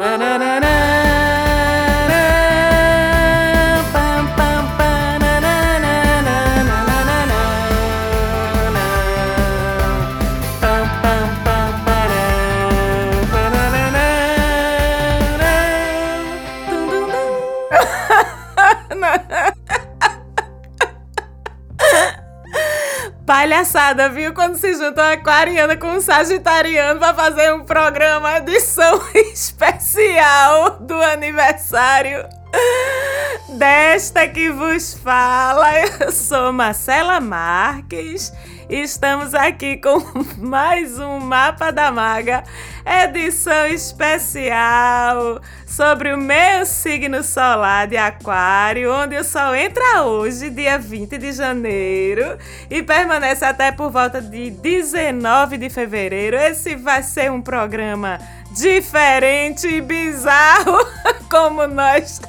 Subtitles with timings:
[0.00, 0.40] Ha
[23.30, 24.34] palhaçada, viu?
[24.34, 31.00] Quando se junta uma aquariana com um sagitariano para fazer um programa edição especial do
[31.00, 32.28] aniversário
[33.56, 35.68] desta que vos fala.
[36.00, 38.32] Eu sou Marcela Marques
[38.70, 39.98] Estamos aqui com
[40.38, 42.44] mais um Mapa da Maga,
[42.86, 50.78] edição especial sobre o meu signo solar de Aquário, onde o Sol entra hoje, dia
[50.78, 52.38] 20 de janeiro,
[52.70, 56.36] e permanece até por volta de 19 de fevereiro.
[56.36, 58.20] Esse vai ser um programa
[58.52, 60.78] diferente e bizarro,
[61.28, 62.20] como nós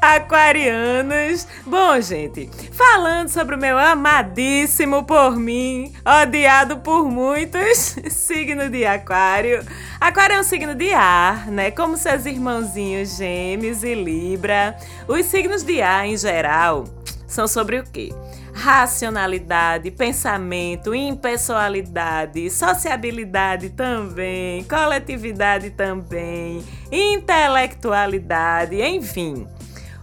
[0.00, 1.46] aquarianos.
[1.66, 9.64] Bom, gente, falando sobre o meu amadíssimo por mim, odiado por muitos, signo de Aquário.
[10.00, 11.70] Aquário é um signo de ar, né?
[11.70, 14.76] Como seus irmãozinhos Gêmeos e Libra.
[15.06, 16.84] Os signos de ar, em geral,
[17.26, 18.10] são sobre o quê?
[18.52, 29.46] racionalidade, pensamento, impessoalidade, sociabilidade também, coletividade também, intelectualidade, enfim.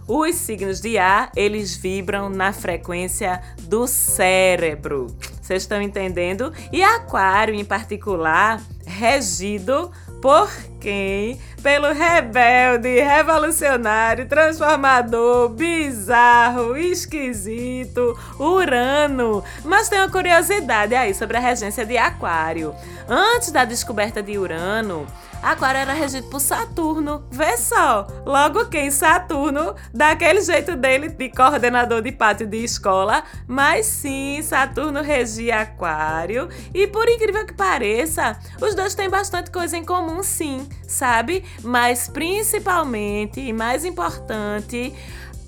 [0.08, 5.08] Os signos de ar, eles vibram na frequência do cérebro.
[5.42, 6.50] Vocês estão entendendo?
[6.72, 9.92] E Aquário, em particular, regido
[10.22, 10.50] por
[10.80, 11.38] quem?
[11.62, 19.44] Pelo rebelde, revolucionário, transformador, bizarro, esquisito, Urano.
[19.62, 22.74] Mas tem uma curiosidade aí sobre a regência de Aquário.
[23.06, 25.06] Antes da descoberta de Urano,
[25.42, 27.24] Aquário era regido por Saturno.
[27.30, 33.86] Vê só, logo quem Saturno, daquele jeito dele de coordenador de pátio de escola, mas
[33.86, 36.48] sim, Saturno regia Aquário.
[36.74, 41.44] E por incrível que pareça, os dois têm bastante coisa em comum, sim, sabe?
[41.62, 44.92] Mas principalmente e mais importante,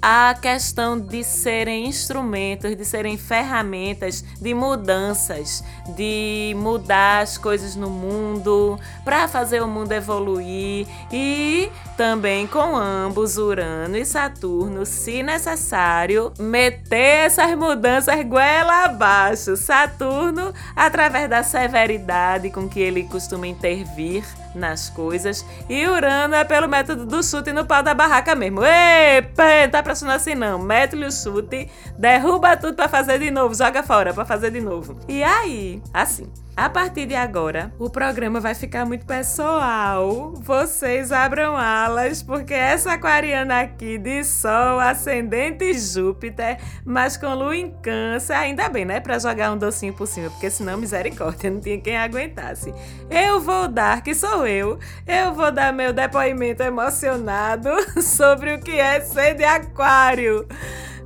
[0.03, 5.63] a questão de serem instrumentos, de serem ferramentas de mudanças,
[5.95, 13.37] de mudar as coisas no mundo, para fazer o mundo evoluir e também com ambos,
[13.37, 19.57] Urano e Saturno, se necessário, meter essas mudanças goela abaixo.
[19.57, 24.25] Saturno, através da severidade com que ele costuma intervir
[24.55, 28.61] nas coisas, e Urano é pelo método do chute no pau da barraca mesmo.
[28.65, 30.59] Ei, pé, tá pressionando assim não.
[30.59, 31.69] Mete-lhe o chute,
[31.99, 34.99] derruba tudo para fazer de novo, joga fora para fazer de novo.
[35.09, 40.35] E aí, assim, a partir de agora, o programa vai ficar muito pessoal.
[40.37, 47.71] Vocês abram alas, porque essa aquariana aqui de Sol, ascendente Júpiter, mas com lua em
[47.71, 49.01] câncer, ainda bem, né?
[49.01, 52.75] Pra jogar um docinho por cima, porque senão, misericórdia, não tinha quem aguentasse.
[53.11, 57.71] Eu vou dar, que sou eu, eu vou dar meu depoimento emocionado
[58.03, 60.47] sobre o que é ser de aquário.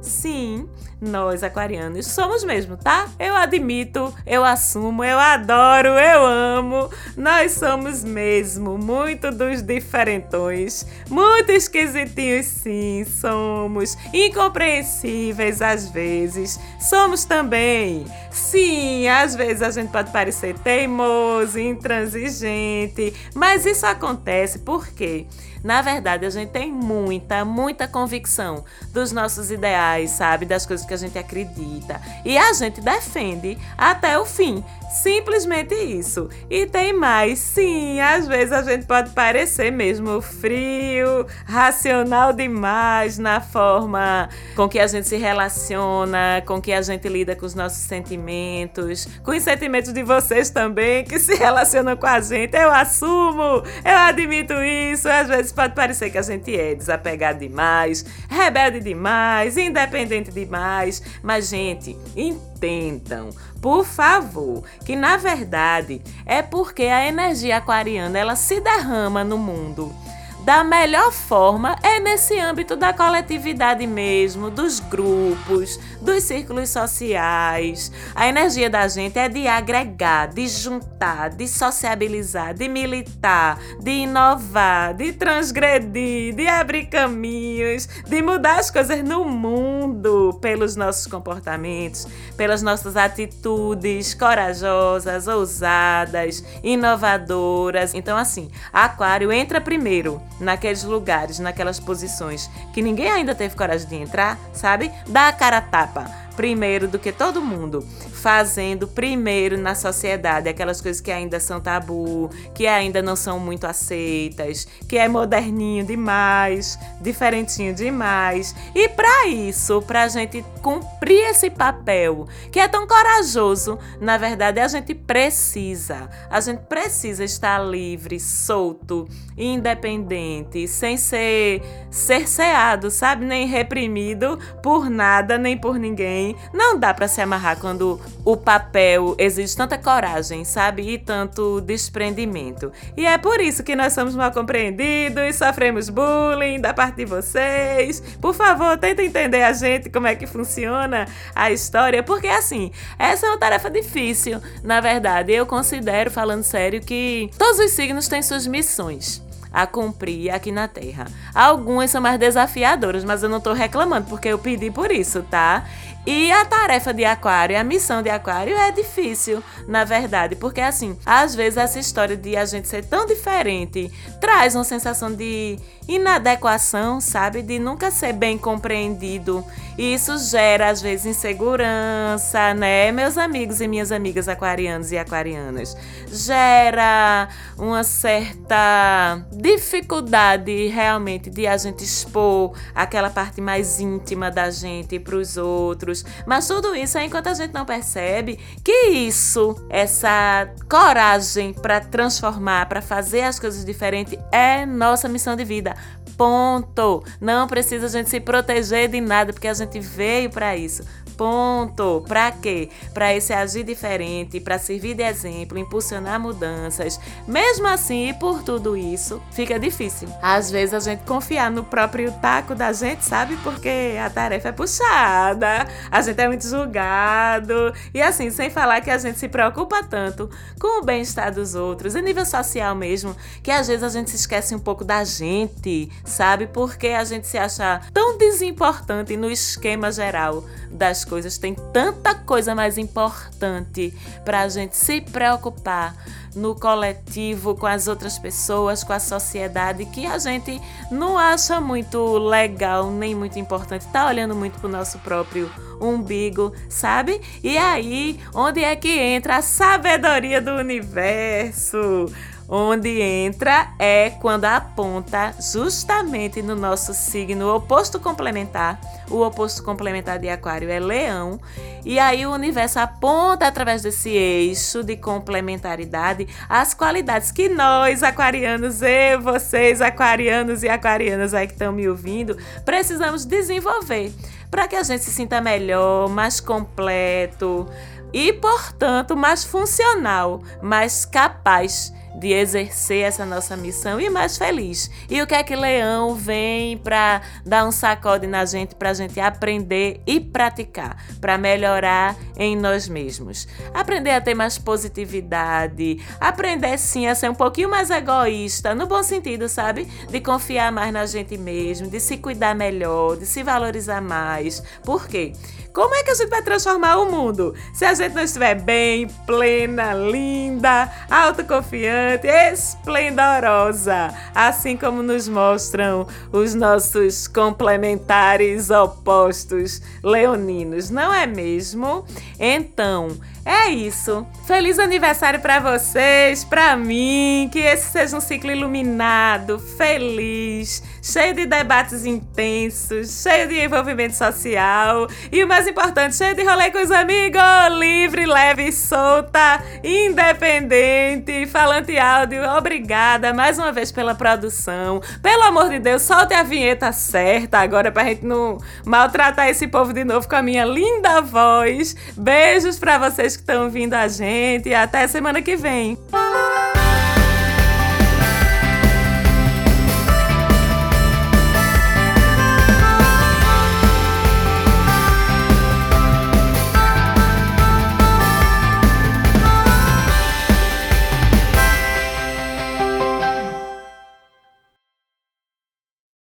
[0.00, 0.68] Sim,
[1.00, 3.08] nós aquarianos somos mesmo, tá?
[3.18, 6.90] Eu admito, eu assumo, eu adoro, eu amo.
[7.16, 16.58] Nós somos mesmo muito dos diferentões, muito esquisitinhos, sim, somos incompreensíveis às vezes.
[16.80, 25.26] Somos também, sim, às vezes a gente pode parecer teimoso, intransigente, mas isso acontece porque
[25.64, 30.44] na verdade, a gente tem muita, muita convicção dos nossos ideais, sabe?
[30.44, 31.98] Das coisas que a gente acredita.
[32.22, 34.62] E a gente defende até o fim.
[34.90, 36.28] Simplesmente isso.
[36.48, 43.40] E tem mais, sim, às vezes a gente pode parecer mesmo frio, racional demais na
[43.40, 47.78] forma com que a gente se relaciona, com que a gente lida com os nossos
[47.78, 52.54] sentimentos, com os sentimentos de vocês também que se relacionam com a gente.
[52.54, 55.08] Eu assumo, eu admito isso.
[55.08, 61.48] Às vezes pode parecer que a gente é desapegado demais, rebelde demais, independente demais, mas
[61.48, 63.30] gente, entendam,
[63.62, 69.94] por favor, que na verdade é porque a energia aquariana ela se derrama no mundo
[70.44, 77.90] da melhor forma é nesse âmbito da coletividade mesmo, dos grupos, dos círculos sociais.
[78.14, 84.92] A energia da gente é de agregar, de juntar, de sociabilizar, de militar, de inovar,
[84.92, 92.06] de transgredir, de abrir caminhos, de mudar as coisas no mundo pelos nossos comportamentos,
[92.36, 97.94] pelas nossas atitudes corajosas, ousadas, inovadoras.
[97.94, 103.96] Então, assim, Aquário entra primeiro naqueles lugares, naquelas posições que ninguém ainda teve coragem de
[103.96, 104.90] entrar, sabe?
[105.06, 107.86] Dá a cara a tapa primeiro do que todo mundo
[108.24, 113.66] fazendo primeiro na sociedade aquelas coisas que ainda são tabu, que ainda não são muito
[113.66, 118.54] aceitas, que é moderninho demais, diferentinho demais.
[118.74, 124.58] E para isso, para a gente cumprir esse papel, que é tão corajoso, na verdade
[124.58, 133.46] a gente precisa, a gente precisa estar livre, solto, independente, sem ser cerceado, sabe, nem
[133.46, 136.23] reprimido por nada nem por ninguém.
[136.52, 140.94] Não dá para se amarrar quando o papel exige tanta coragem, sabe?
[140.94, 142.72] E tanto desprendimento.
[142.96, 148.00] E é por isso que nós somos mal compreendidos, sofremos bullying da parte de vocês.
[148.20, 153.26] Por favor, tenta entender a gente como é que funciona a história, porque assim, essa
[153.26, 155.32] é uma tarefa difícil, na verdade.
[155.32, 159.24] Eu considero, falando sério, que todos os signos têm suas missões
[159.54, 161.06] a cumprir aqui na Terra.
[161.32, 165.64] Algumas são mais desafiadoras, mas eu não tô reclamando porque eu pedi por isso, tá?
[166.06, 170.98] E a tarefa de Aquário, a missão de Aquário é difícil, na verdade, porque assim,
[171.04, 173.90] às vezes essa história de a gente ser tão diferente
[174.20, 177.42] traz uma sensação de inadequação, sabe?
[177.42, 179.44] De nunca ser bem compreendido.
[179.76, 185.76] E isso gera, às vezes, insegurança, né, meus amigos e minhas amigas aquarianos e aquarianas?
[186.08, 187.28] Gera
[187.58, 195.16] uma certa dificuldade realmente de a gente expor aquela parte mais íntima da gente para
[195.16, 195.93] os outros.
[196.26, 202.66] Mas tudo isso é enquanto a gente não percebe que isso, essa coragem para transformar,
[202.66, 205.76] para fazer as coisas diferentes, é nossa missão de vida.
[206.16, 207.04] Ponto.
[207.20, 210.82] Não precisa a gente se proteger de nada, porque a gente veio para isso.
[211.16, 212.04] Ponto.
[212.06, 212.68] Para quê?
[212.92, 217.00] Para esse agir diferente, para servir de exemplo, impulsionar mudanças.
[217.26, 220.08] Mesmo assim, e por tudo isso, fica difícil.
[220.20, 223.36] Às vezes a gente confiar no próprio taco da gente, sabe?
[223.38, 227.72] Porque a tarefa é puxada, a gente é muito julgado.
[227.92, 230.28] E assim, sem falar que a gente se preocupa tanto
[230.58, 234.16] com o bem-estar dos outros, a nível social mesmo, que às vezes a gente se
[234.16, 236.46] esquece um pouco da gente, sabe?
[236.46, 241.38] Porque a gente se acha tão desimportante no esquema geral das coisas.
[241.38, 245.94] Tem tanta coisa mais importante para a gente se preocupar
[246.34, 250.60] no coletivo, com as outras pessoas, com a sociedade, que a gente
[250.90, 253.86] não acha muito legal nem muito importante.
[253.88, 257.20] Tá olhando muito pro nosso próprio umbigo, sabe?
[257.42, 262.06] E aí, onde é que entra a sabedoria do universo?
[262.48, 268.78] Onde entra é quando aponta justamente no nosso signo oposto complementar.
[269.10, 271.40] O oposto complementar de Aquário é Leão.
[271.84, 278.80] E aí o universo aponta através desse eixo de complementaridade as qualidades que nós, aquarianos,
[278.82, 284.12] e vocês, aquarianos e aquarianas aí que estão me ouvindo, precisamos desenvolver
[284.50, 287.68] para que a gente se sinta melhor, mais completo
[288.12, 294.90] e, portanto, mais funcional, mais capaz de exercer essa nossa missão e mais feliz.
[295.10, 298.94] E o que é que Leão vem para dar um sacode na gente, para a
[298.94, 303.48] gente aprender e praticar, para melhorar em nós mesmos?
[303.72, 309.02] Aprender a ter mais positividade, aprender sim a ser um pouquinho mais egoísta, no bom
[309.02, 309.86] sentido, sabe?
[310.08, 314.62] De confiar mais na gente mesmo, de se cuidar melhor, de se valorizar mais.
[314.84, 315.32] Por quê?
[315.72, 319.08] Como é que a gente vai transformar o mundo se a gente não estiver bem,
[319.26, 331.26] plena, linda, autoconfiante, esplendorosa, assim como nos mostram os nossos complementares opostos leoninos, não é
[331.26, 332.04] mesmo?
[332.38, 334.26] Então, é isso.
[334.46, 341.44] Feliz aniversário para vocês, para mim, que esse seja um ciclo iluminado, feliz, cheio de
[341.44, 346.90] debates intensos, cheio de envolvimento social e o mais importante, cheio de rolê com os
[346.90, 347.42] amigos,
[347.78, 352.42] livre, leve, solta, independente, falante áudio.
[352.56, 355.00] Obrigada mais uma vez pela produção.
[355.22, 359.92] Pelo amor de Deus, solte a vinheta certa agora pra gente não maltratar esse povo
[359.92, 361.96] de novo com a minha linda voz.
[362.16, 365.98] Beijos para vocês que estão vindo a gente e até semana que vem.